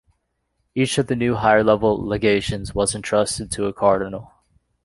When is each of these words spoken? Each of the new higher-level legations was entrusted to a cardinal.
Each 0.73 0.97
of 0.97 1.05
the 1.05 1.15
new 1.15 1.35
higher-level 1.35 1.95
legations 2.03 2.73
was 2.73 2.95
entrusted 2.95 3.51
to 3.51 3.67
a 3.67 3.71
cardinal. 3.73 4.31